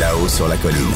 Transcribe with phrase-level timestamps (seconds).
[0.00, 0.94] Là-haut sur la colline.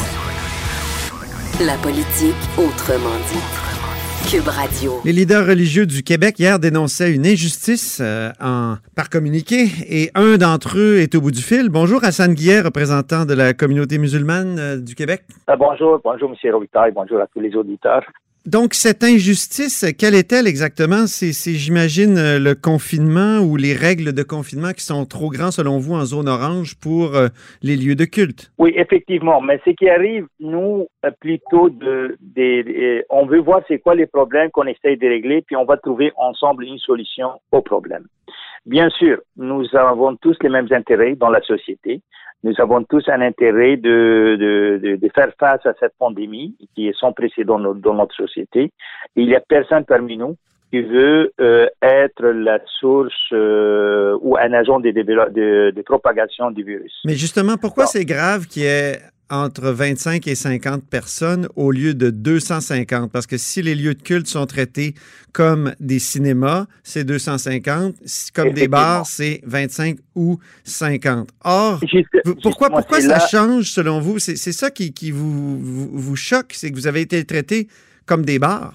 [1.58, 4.31] La politique autrement dit.
[4.31, 5.00] Cube Radio.
[5.05, 10.36] Les leaders religieux du Québec hier dénonçaient une injustice euh, en, par communiqué et un
[10.36, 11.68] d'entre eux est au bout du fil.
[11.68, 15.25] Bonjour Hassan Guillet, représentant de la communauté musulmane euh, du Québec.
[15.48, 16.55] Ah, bonjour, bonjour M.
[16.55, 18.05] Robitaille, bonjour à tous les auditeurs.
[18.45, 21.06] Donc, cette injustice, quelle est-elle exactement?
[21.06, 25.79] C'est, j'imagine, euh, le confinement ou les règles de confinement qui sont trop grands, selon
[25.79, 27.28] vous, en zone orange pour euh,
[27.62, 28.51] les lieux de culte?
[28.59, 29.41] Oui, effectivement.
[29.41, 32.18] Mais ce qui arrive, nous, euh, plutôt, de,
[33.10, 36.10] on veut voir c'est quoi les problèmes qu'on essaye de régler, puis on va trouver
[36.16, 38.06] ensemble une solution aux problèmes.
[38.66, 42.01] Bien sûr, nous avons tous les mêmes intérêts dans la société.
[42.45, 44.37] Nous avons tous un intérêt de,
[44.80, 48.73] de, de, faire face à cette pandémie qui est sans précédent dans notre société.
[49.15, 50.37] il n'y a personne parmi nous
[50.73, 56.65] qui veut euh, être la source euh, ou un agent de, de, de, propagation du
[56.65, 56.99] virus.
[57.05, 58.99] Mais justement, pourquoi c'est grave qu'il y ait
[59.32, 63.10] entre 25 et 50 personnes au lieu de 250.
[63.10, 64.93] Parce que si les lieux de culte sont traités
[65.33, 67.95] comme des cinémas, c'est 250.
[68.34, 71.31] Comme des bars, c'est 25 ou 50.
[71.45, 71.81] Or,
[72.42, 74.19] pourquoi, pourquoi ça change selon vous?
[74.19, 77.69] C'est ça qui, qui vous, vous, choque, c'est que vous avez été traités
[78.07, 78.75] comme des bars.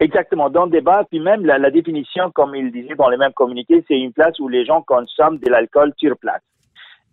[0.00, 3.32] Exactement, dans des bars, puis même la, la définition, comme il disait dans les mêmes
[3.34, 6.40] communiqués, c'est une place où les gens consomment de l'alcool sur place.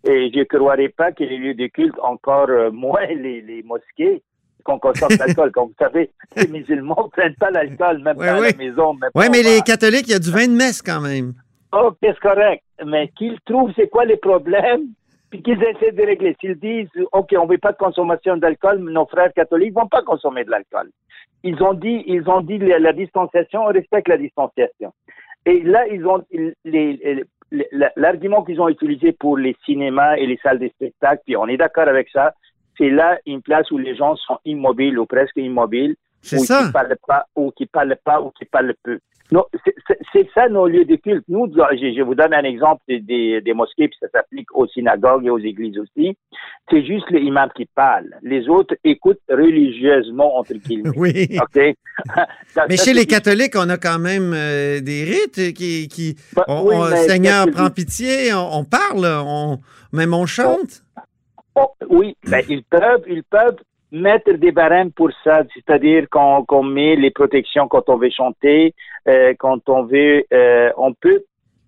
[0.06, 3.62] Et je ne croirais pas que les lieux de culte, encore euh, moins les, les
[3.62, 4.22] mosquées,
[4.64, 5.52] qu'on consomme l'alcool.
[5.52, 8.96] Comme vous savez, les musulmans ne prennent pas l'alcool, même pas à la maison.
[9.14, 11.34] Oui, mais les catholiques, il y a du vin de messe quand même.
[11.72, 12.62] Oh, c'est correct.
[12.84, 14.88] Mais qu'ils trouvent c'est quoi les problèmes,
[15.30, 16.36] puis qu'ils essaient de régler.
[16.40, 19.88] S'ils disent, OK, on ne veut pas de consommation d'alcool, nos frères catholiques ne vont
[19.88, 20.90] pas consommer de l'alcool.
[21.42, 24.92] Ils ont dit, ils ont dit la, la distanciation, on respecte la distanciation.
[25.46, 26.24] Et là, ils ont
[26.64, 27.24] les,
[27.96, 31.56] l'argument qu'ils ont utilisé pour les cinémas et les salles de spectacle, puis on est
[31.56, 32.34] d'accord avec ça,
[32.76, 35.96] c'est là une place où les gens sont immobiles ou presque immobiles,
[36.32, 38.98] ou qui parlent pas, ou qui parlent pas, ou qui parlent peu.
[40.12, 41.24] C'est ça nos lieux de culte.
[41.28, 45.30] Nous, je, vous donne un exemple des, des, mosquées, puis ça s'applique aux synagogues et
[45.30, 46.16] aux églises aussi.
[46.70, 48.10] C'est juste l'imam qui parle.
[48.22, 50.90] Les autres écoutent religieusement, entre guillemets.
[50.96, 51.28] Oui.
[51.40, 51.74] OK?
[52.68, 55.88] mais chez les catholiques, on a quand même euh, des rites qui...
[55.88, 56.44] qui bah,
[57.08, 59.58] Seigneur, prend pitié, on, parle, on,
[59.92, 60.84] même on chante.
[61.56, 63.56] Oh, oui, ben, ils peuvent, ils peuvent
[63.94, 68.74] mettre des barèmes pour ça, c'est-à-dire qu'on met les protections quand on veut chanter,
[69.08, 71.22] euh, quand on veut, euh, on peut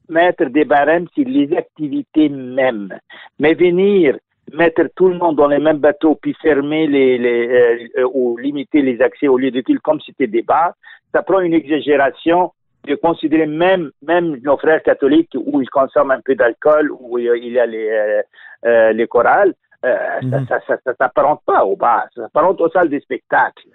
[0.09, 2.93] mettre des barèmes sur les activités mêmes.
[3.39, 4.19] Mais venir
[4.53, 8.83] mettre tout le monde dans les mêmes bateaux puis fermer les, les euh, ou limiter
[8.83, 10.75] les accès au lieu de culte comme c'était des bars,
[11.15, 12.53] ça prend une exagération
[12.89, 17.53] de considérer même même nos frères catholiques où ils consomment un peu d'alcool où il
[17.53, 18.23] y a les
[18.65, 19.55] les chorales
[19.85, 20.47] euh, mhm.
[20.49, 23.69] Ça ne s'apparente pas au bar, ça s'apparente aux salles des spectacles.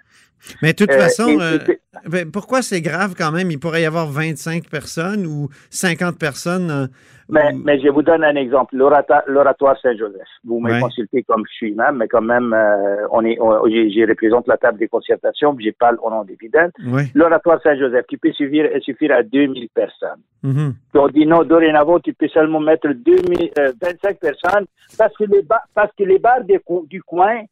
[0.62, 1.58] Mais de toute euh, façon, euh,
[2.06, 3.50] ben, pourquoi c'est grave quand même?
[3.50, 6.88] Il pourrait y avoir 25 personnes ou 50 personnes
[7.32, 8.76] mais, mais, je vous donne un exemple.
[8.76, 10.28] L'oratoire Saint-Joseph.
[10.44, 14.46] Vous me consultez comme je suis même, mais quand même, euh, on est, je représente
[14.46, 16.70] la table des concertations, je parle au nom des fidèles.
[17.14, 20.20] L'oratoire Saint-Joseph, qui peut suffire, suffire à 2000 personnes.
[20.42, 24.66] Mm On dit non, dorénavant, tu peux seulement mettre 2000, 25 euh, personnes
[24.98, 25.42] parce que les,
[25.74, 27.44] parce que les bars du coin,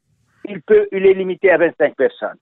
[0.47, 2.37] il peut, il est limité à 25 personnes.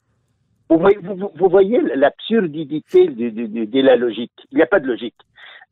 [0.71, 4.33] Vous voyez, vous, vous voyez l'absurdité de, de, de, la logique.
[4.53, 5.15] Il n'y a pas de logique.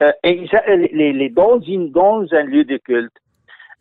[0.03, 0.47] Euh, et
[0.93, 3.13] les, les, dans, une, dans un lieu de culte,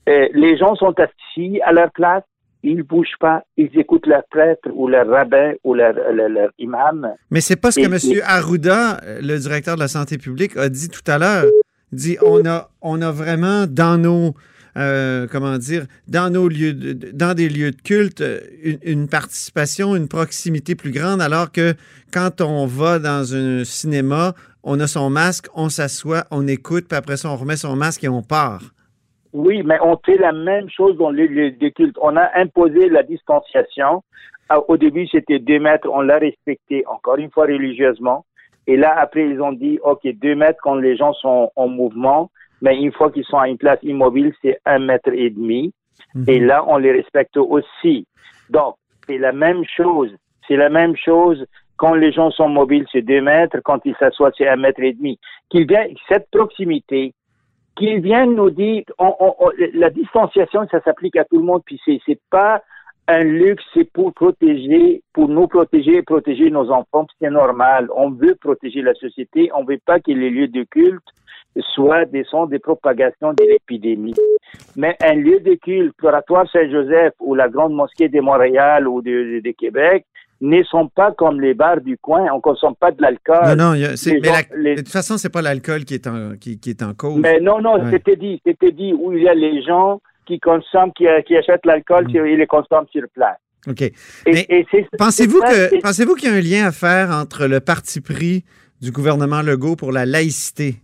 [0.07, 2.23] euh, les gens sont assis à leur place,
[2.63, 7.13] ils ne bougent pas, ils écoutent leur prêtre ou leur rabbin ou leur, leur, imam.
[7.31, 8.21] Mais c'est pas ce que M.
[8.25, 11.45] Arruda, le directeur de la santé publique, a dit tout à l'heure.
[11.91, 14.33] Il dit on a, on a vraiment dans nos
[14.77, 18.23] euh, comment dire, dans nos lieux, dans des lieux de culte,
[18.63, 21.73] une, une, participation, une proximité plus grande, alors que
[22.13, 24.33] quand on va dans un cinéma,
[24.63, 28.03] on a son masque, on s'assoit, on écoute, puis après ça, on remet son masque
[28.03, 28.61] et on part.
[29.31, 31.97] Oui, mais on fait la même chose dans les lieux de culte.
[32.01, 34.01] On a imposé la distanciation.
[34.47, 38.25] Ah, au début, c'était deux mètres, on l'a respecté, encore une fois religieusement.
[38.67, 42.31] Et là, après, ils ont dit, OK, deux mètres quand les gens sont en mouvement,
[42.65, 45.71] mais une fois qu'ils sont à une place immobile, c'est un mètre et demi.
[46.15, 46.25] Mhm.
[46.27, 48.07] Et là, on les respecte aussi.
[48.49, 48.75] Donc,
[49.05, 50.09] c'est la même chose.
[50.47, 51.45] C'est la même chose
[51.77, 53.59] quand les gens sont mobiles, c'est deux mètres.
[53.63, 55.19] Quand ils s'assoient, c'est un mètre et demi.
[55.49, 57.13] Qu'il vient, cette proximité,
[57.75, 58.83] qu'ils viennent nous dire,
[59.73, 62.63] la distanciation, ça s'applique à tout le monde, puis c'est, c'est pas
[63.07, 67.89] un luxe, c'est pour protéger, pour nous protéger et protéger nos enfants, c'est normal.
[67.95, 71.03] On veut protéger la société, on veut pas que les lieux de culte
[71.73, 74.13] soient des centres de propagation de l'épidémie.
[74.75, 79.41] Mais un lieu de culte, l'oratoire Saint-Joseph ou la grande mosquée de Montréal ou de,
[79.43, 80.05] de Québec,
[80.41, 82.27] ne sont pas comme les bars du coin.
[82.33, 83.55] On consomme pas de l'alcool.
[83.55, 84.75] Non, non, mais gens, la, les...
[84.75, 87.19] de toute façon, c'est pas l'alcool qui est en qui, qui, est en cause.
[87.19, 87.91] Mais non, non, ouais.
[87.91, 91.65] c'était dit, c'était dit où il y a les gens qui consomment, qui, qui achètent
[91.65, 92.27] l'alcool, mmh.
[92.27, 93.37] ils les consomment sur place.
[93.67, 93.81] OK.
[93.81, 93.93] Et,
[94.25, 94.65] et
[94.97, 98.43] pensez-vous que pensez-vous qu'il y a un lien à faire entre le parti pris
[98.81, 100.75] du gouvernement Legault pour la laïcité?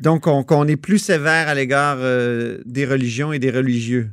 [0.00, 4.08] Donc, qu'on qu est plus sévère à l'égard euh, des religions et des religieux.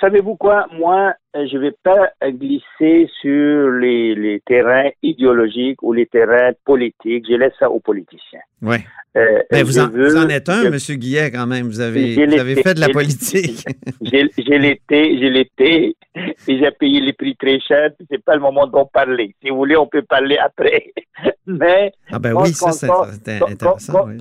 [0.00, 0.66] Savez-vous quoi?
[0.76, 7.26] Moi, je ne vais pas glisser sur les, les, terrains idéologiques ou les terrains politiques.
[7.28, 8.40] Je laisse ça aux politiciens.
[8.60, 8.78] Oui.
[9.16, 10.76] Euh, Mais vous en, veux, vous en, êtes un, M.
[10.76, 11.66] Guillet, quand même.
[11.66, 13.64] Vous avez, vous avez fait de la politique.
[14.02, 17.90] J'ai l'été, j'ai l'été, et j'ai payé les prix très cher.
[18.10, 19.34] C'est pas le moment d'en parler.
[19.42, 20.92] Si vous voulez, on peut parler après.
[21.46, 23.92] Mais ah ben oui, ça c'est intéressant.
[23.92, 24.18] Quand, oui.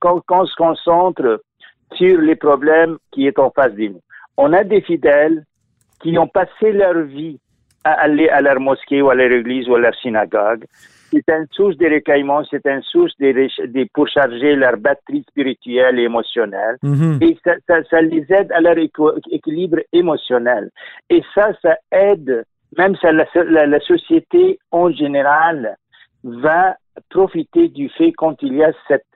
[0.00, 1.42] Quand, quand on se concentre
[1.94, 4.02] sur les problèmes qui est en face de nous,
[4.36, 5.44] on a des fidèles
[6.02, 7.38] qui ont passé leur vie
[7.84, 10.64] à aller à leur mosquée ou à leur église ou à leur synagogue.
[11.12, 15.98] C'est une source de recueillement, c'est une source de, de, pour charger leur batterie spirituelle
[15.98, 16.76] et émotionnelle.
[16.82, 17.24] Mm -hmm.
[17.26, 18.76] Et ça, ça, ça, les aide à leur
[19.36, 20.64] équilibre émotionnel.
[21.14, 22.44] Et ça, ça aide,
[22.78, 23.26] même ça, la,
[23.56, 25.76] la, la société en général
[26.22, 26.62] va
[27.16, 29.09] profiter du fait quand il y a cette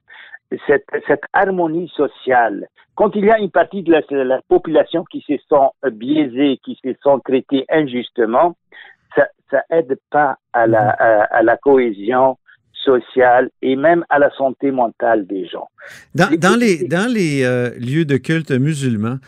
[0.67, 2.69] cette, cette, harmonie sociale.
[2.95, 6.91] Quand il y a une partie de la, population qui se sent biaisée, qui se
[6.91, 8.57] sent traitée injustement,
[9.17, 12.39] ça, ça aide pas à la, à, à la cohésion
[12.73, 15.69] sociale et même à la santé mentale des gens.
[16.15, 19.19] Dans, dans les, dans les euh, lieux de culte musulmans,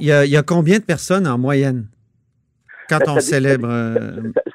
[0.00, 1.86] il y, a, il y a combien de personnes en moyenne?
[2.88, 3.68] quand ça, on célèbre.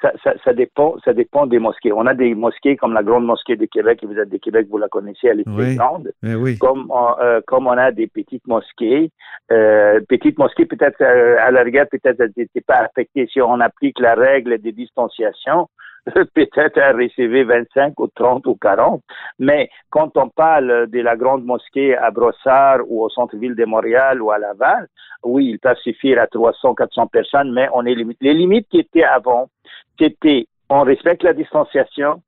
[0.02, 1.92] Ça, ça, ça, dépend, ça dépend des mosquées.
[1.92, 4.78] On a des mosquées comme la Grande Mosquée de Québec, vous êtes de Québec, vous
[4.78, 6.12] la connaissez, elle est très oui, grande.
[6.24, 6.58] Oui.
[6.58, 6.92] Comme,
[7.22, 9.12] euh, comme on a des petites mosquées.
[9.52, 13.60] Euh, petites mosquées, peut-être, euh, à la rigueur, peut-être, elles n'étaient pas affectées si on
[13.60, 15.70] applique la règle de distanciation
[16.34, 17.46] peut-être à recevoir
[17.76, 19.02] 25 ou 30 ou 40.
[19.40, 24.22] Mais quand on parle de la grande mosquée à Brossard ou au centre-ville de Montréal
[24.22, 24.88] ou à Laval,
[25.24, 28.18] oui, il peut suffire à 300, 400 personnes, mais on est limite.
[28.22, 29.50] Les limites qui étaient avant,
[30.00, 32.22] c'était on respecte la distanciation,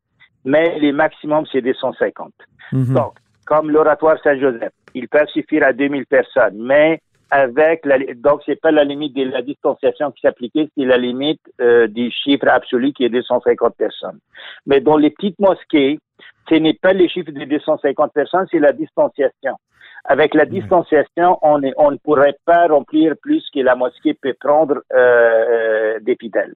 [0.46, 2.32] mais les maximums, c'est 250.
[2.72, 2.94] Mm -hmm.
[2.94, 3.14] Donc,
[3.46, 7.02] comme l'oratoire Saint-Joseph, il peut suffire à 2000 personnes, mais
[7.32, 11.42] avec la, donc c'est pas la limite de la distanciation qui s'appliquait, c'est la limite
[11.62, 14.20] euh, du chiffre absolu qui est 250 personnes.
[14.66, 16.00] Mais dans les petites mosquées,
[16.50, 19.56] ce n'est pas le chiffre de 250 personnes, c'est la distanciation.
[20.12, 24.34] Avec la distanciation, on, est, on ne pourrait pas remplir plus que la mosquée peut
[24.40, 26.56] prendre euh, des fidèles.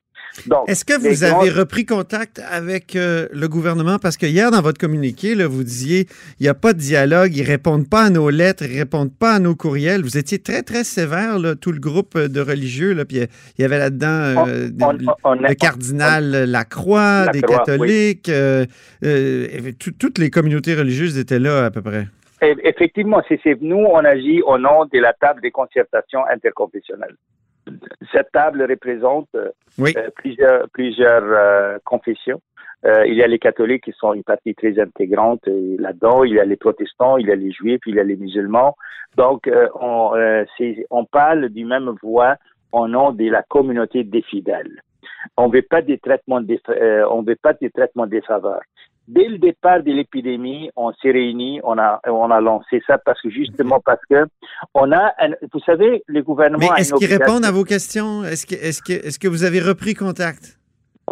[0.65, 1.59] Est-ce que vous avez grands...
[1.59, 4.00] repris contact avec euh, le gouvernement?
[4.00, 6.07] Parce que hier, dans votre communiqué, là, vous disiez
[6.39, 9.33] il n'y a pas de dialogue, ils répondent pas à nos lettres, ils répondent pas
[9.33, 10.01] à nos courriels.
[10.01, 12.94] Vous étiez très, très sévère, là, tout le groupe de religieux.
[12.94, 18.31] Là, puis il y avait là-dedans euh, le cardinal Lacroix, des catholiques.
[18.31, 18.67] Oui.
[19.03, 22.07] Euh, toutes les communautés religieuses étaient là à peu près.
[22.43, 27.15] Effectivement, c'est nous, on agit au nom de la table des concertations interconfessionnelles.
[28.11, 29.29] Cette table représente
[29.77, 29.93] oui.
[29.95, 32.41] euh, plusieurs, plusieurs euh, confessions.
[32.85, 36.25] Euh, il y a les catholiques qui sont une partie très intégrante là-dedans.
[36.25, 38.75] Il y a les protestants, il y a les juifs, il y a les musulmans.
[39.15, 40.11] Donc, euh, on,
[40.89, 42.35] on parle du même voix
[42.73, 44.81] au nom de la communauté des fidèles.
[45.38, 46.59] On veut pas des traitements, des,
[47.09, 48.62] on veut pas des traitements des faveurs
[49.07, 53.22] dès le départ de l'épidémie, on s'est réunis, on a, on a lancé ça parce
[53.22, 54.25] que justement parce que
[54.74, 56.72] on a, un, vous savez, le gouvernement.
[56.74, 58.24] Mais est-ce qu'ils répondent à vos questions?
[58.24, 60.57] Est-ce que, est-ce que, est-ce que vous avez repris contact?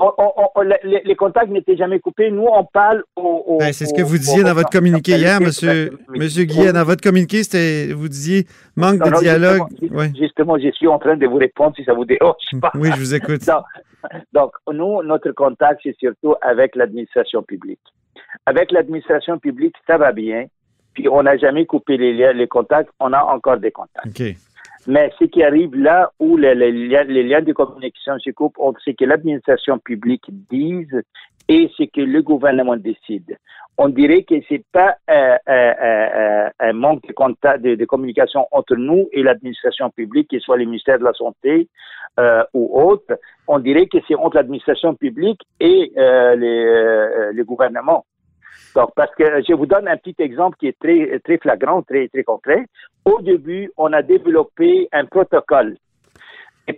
[0.01, 2.31] On, on, on, les, les, contacts n'étaient jamais coupés.
[2.31, 3.43] Nous, on parle au.
[3.47, 6.73] au ben, c'est ce que vous disiez dans votre communiqué hier, Monsieur, Monsieur Guillet.
[6.73, 9.61] Dans votre communiqué, c'était, vous disiez manque non, de non, dialogue.
[9.69, 10.11] Justement, ouais.
[10.17, 12.71] justement, je suis en train de vous répondre si ça vous dérange pas.
[12.75, 13.41] Oui, je vous écoute.
[14.33, 17.81] Donc, nous, notre contact, c'est surtout avec l'administration publique.
[18.45, 20.45] Avec l'administration publique, ça va bien.
[20.93, 22.89] Puis, on n'a jamais coupé les les contacts.
[22.99, 24.07] On a encore des contacts.
[24.07, 24.35] Okay.
[24.87, 28.93] Mais ce qui arrive là où les, liens, les liens de communication se coupent, c'est
[28.93, 31.01] que l'administration publique dise
[31.47, 33.37] et c'est que le gouvernement décide.
[33.77, 38.75] On dirait que c'est pas euh, euh, euh, un manque de, contact, de, communication entre
[38.75, 41.67] nous et l'administration publique, que ce soit le ministère de la Santé
[42.53, 43.17] ou autre.
[43.47, 48.05] On dirait que c'est entre l'administration publique et le gouvernement.
[48.75, 52.07] Donc, parce que je vous donne un petit exemple qui est très, très flagrant, très,
[52.07, 52.65] très concret.
[53.05, 55.77] Au début, on a développé un protocole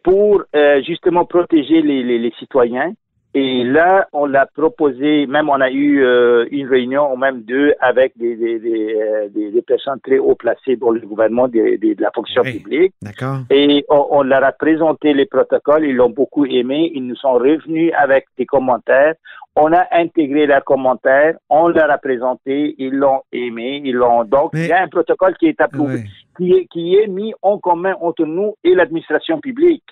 [0.04, 2.94] pour euh, justement protéger les, les, les, citoyens
[3.36, 7.74] Et là, on l'a proposé, même on a eu euh, une réunion, ou même deux,
[7.80, 11.94] avec des, des, des, euh, des, personnes très haut placées dans le gouvernement de, de,
[11.96, 12.60] de la fonction Oui.
[12.60, 12.94] publique.
[13.02, 13.38] D'accord.
[13.50, 17.34] Et on, on leur a présenté les protocoles, ils l'ont beaucoup aimé, ils nous sont
[17.34, 19.16] revenus avec des commentaires.
[19.56, 24.52] On a intégré leurs commentaires, on leur a présenté, ils l'ont aimé, ils l'ont donc
[24.54, 26.04] Mais- il y a un protocole qui est approuvé,
[26.38, 29.84] qui est qui est mis en commun entre nous et l'administration publique.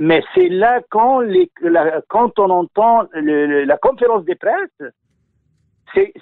[0.00, 4.90] Mais c'est là quand les la- quand on entend le- la conférence de presse,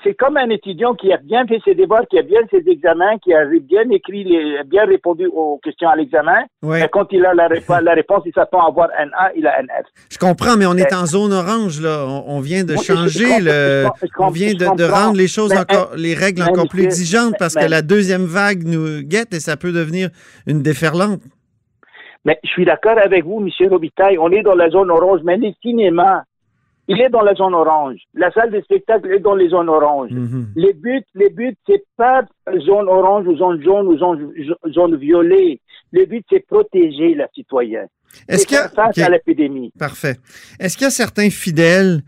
[0.03, 3.19] c'est comme un étudiant qui a bien fait ses devoirs, qui a bien ses examens,
[3.23, 6.41] qui a bien écrit, les, bien répondu aux questions à l'examen.
[6.75, 9.47] Et quand il a la, répo- la réponse, il s'attend à avoir un A, il
[9.47, 9.87] a un F.
[10.11, 12.07] Je comprends, mais on est en zone orange, là.
[12.09, 13.85] On, on vient de Oui, je- je changer le.
[14.03, 17.55] je On vient de, rendre les choses Mais, encore, les règles encore plus exigeantes parce
[17.55, 20.09] mais- que la deuxième vague nous guette et ça peut devenir
[20.47, 21.21] une déferlante.
[22.25, 25.37] Mais je suis d'accord avec vous, Monsieur Robitaille, on est dans la zone orange, mais
[25.37, 26.25] le cinéma,
[26.89, 28.01] il est dans la zone orange.
[28.15, 30.11] La salle de spectacle est dans les zones oranges.
[30.11, 30.49] Mhm.
[30.57, 32.23] Les buts, les buts, c'est pas
[32.67, 34.33] zone orange ou zone jaune ou zone,
[34.73, 35.61] zone violet.
[35.93, 37.89] Le but, c'est protéger la citoyenne.
[38.27, 38.69] Est-ce qu'il y a.
[38.69, 39.71] face OK, à l'épidémie.
[39.79, 40.17] Parfait.
[40.59, 42.03] Est-ce qu'il y a certains fidèles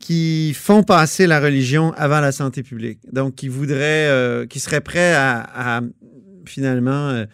[0.00, 2.98] qui font passer la religion avant la santé publique?
[3.12, 5.80] Donc, qui voudraient, euh, qui seraient prêts à, à,
[6.44, 7.24] finalement, euh,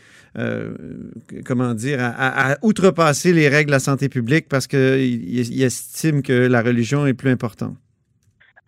[1.45, 5.63] comment dire, à, à- à outrepasser les règles de la santé publique parce qu'ils ils
[5.63, 7.77] estiment que la religion est plus importante?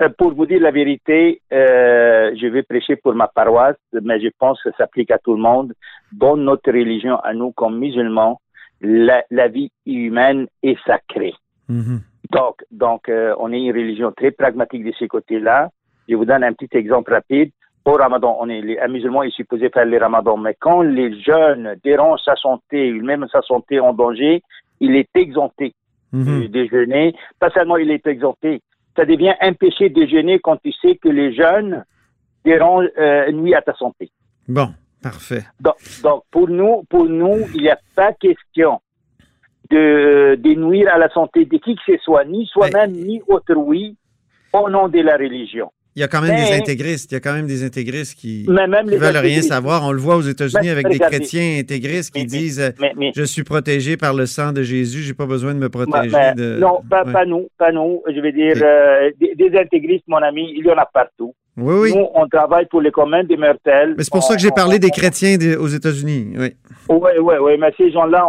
[0.00, 4.28] Euh, Pour vous dire la vérité, euh, je vais prêcher pour ma paroisse, mais je
[4.38, 5.72] pense que ça s'applique à tout le monde.
[6.12, 8.40] Dans notre religion, à nous comme musulmans,
[8.80, 11.34] la, la vie humaine est sacrée.
[11.68, 12.00] Mhm.
[12.30, 15.70] Donc, donc euh, on est une religion très pragmatique de ce côté-là.
[16.08, 17.50] Je vous donne un petit exemple rapide.
[17.84, 21.20] Au Ramadan, on est les, un musulman est supposé faire le Ramadan, mais quand les
[21.20, 24.42] jeunes dérangent sa santé, même sa santé en danger,
[24.80, 25.74] il est exempté
[26.12, 26.40] Mhm.
[26.42, 27.14] du déjeuner.
[27.38, 28.60] Pas seulement il est exempté,
[28.94, 31.84] ça devient un péché de déjeuner quand tu sais que les jeunes
[32.44, 34.10] dérangent, euh, nuit à ta santé.
[34.46, 34.68] Bon,
[35.02, 35.42] parfait.
[35.58, 38.80] Donc, donc, pour nous, pour nous, il n'y a pas question
[39.70, 43.96] de, de nuire à la santé de qui que ce soit, ni soi-même, ni autrui,
[44.52, 45.72] au nom de la religion.
[45.94, 47.10] Il y a quand même des Mais- intégristes.
[47.12, 49.84] Il y a quand même des intégristes qui ne veulent rien savoir.
[49.84, 51.16] On le voit aux États-Unis Mais avec des regardez.
[51.18, 55.02] chrétiens intégristes qui Mais- disent Mais, mais, Je suis protégé par le sang de Jésus,
[55.02, 56.58] j'ai pas besoin de me protéger mais- de.
[56.58, 57.12] non, pas, Ouais.
[57.12, 58.02] pas nous, pas nous.
[58.08, 61.34] Je veux dire, euh, des, des intégristes, mon ami, il y en a partout.
[61.58, 61.92] Oui, oui.
[61.94, 63.94] Nous, on travaille pour les communs des mortels.
[63.98, 66.28] Mais c'est pour ça que j'ai parlé on- des chrétiens aux États-Unis.
[66.38, 66.54] Oui.
[66.88, 68.24] Oui, oui, oui, mais ces gens-là,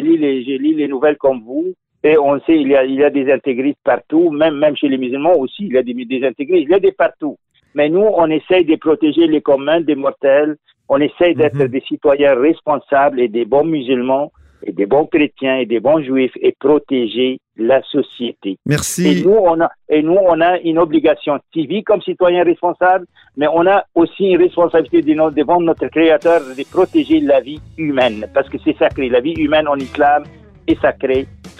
[0.00, 2.94] lu les, j'ai lu les nouvelles comme vous, et on sait il y a, il
[2.94, 5.92] y a des intégristes partout, même, même chez les musulmans aussi, il y a des,
[5.92, 7.36] des intégristes, il y a des partout.
[7.74, 10.56] Mais nous, on essaye de protéger les communs des mortels,
[10.88, 11.68] on essaye d'être Mhm.
[11.68, 14.32] des citoyens responsables et des bons musulmans,
[14.66, 18.50] et des bons chrétiens et des bons juifs, et protéger la société.
[18.50, 19.22] Et Merci.
[19.24, 23.66] nous, on a, et nous, on a une obligation civique comme citoyens responsables, mais on
[23.66, 28.58] a aussi une responsabilité de devant notre Créateur de protéger la vie humaine, parce que
[28.64, 29.08] c'est sacré.
[29.08, 30.24] La vie humaine en islam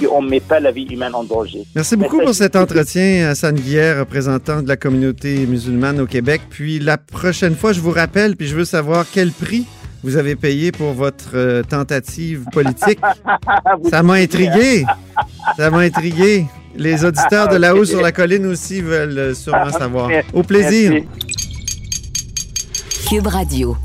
[0.01, 1.65] et on ne met pas la vie humaine en danger.
[1.75, 6.43] Merci beaucoup pour cet entretien, Hassan Guillère, représentant de la communauté musulmane au Québec.
[6.51, 9.67] Puis la prochaine fois, je vous rappelle, puis je veux savoir quel prix
[10.03, 13.01] vous avez payé pour votre euh, tentative politique.
[13.91, 14.85] Ça m'a intrigué.
[15.57, 16.47] Ça m'a intrigué.
[16.77, 20.09] Les auditeurs de là-haut sur la colline aussi veulent euh, sûrement savoir.
[20.33, 20.93] Au plaisir.
[20.93, 21.07] Merci.
[23.09, 23.77] Cube Radio.